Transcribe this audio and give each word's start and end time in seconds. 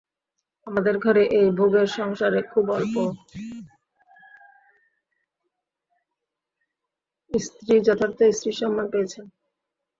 আমাদের 0.67 0.95
ঘরে 0.97 1.23
এই 1.39 1.47
ভোগের 1.57 1.87
সংসারে 1.97 2.39
খুব 2.51 2.65
অল্প 2.69 2.95
স্ত্রীই 7.31 7.81
যথার্থ 7.87 8.19
স্ত্রীর 8.31 8.57
সম্মান 8.61 8.85
পেয়েছেন। 8.93 9.25